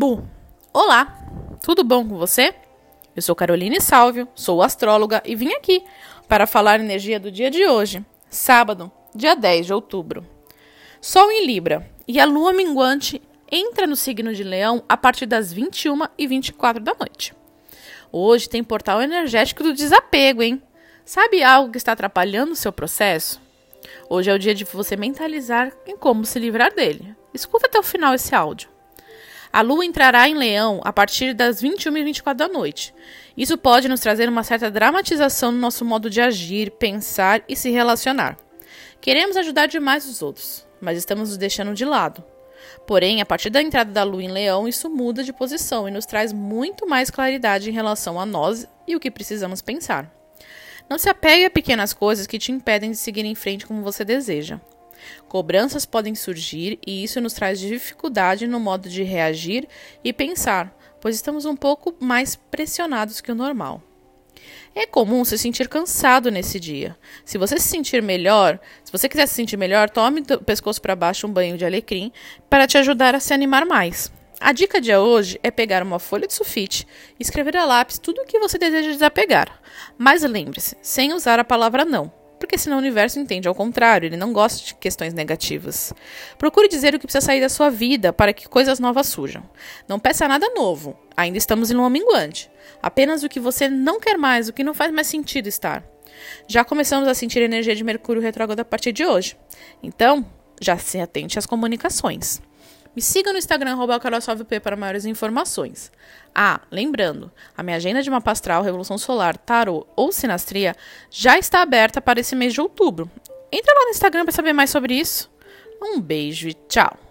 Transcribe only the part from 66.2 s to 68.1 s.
nesse dia. Se você se sentir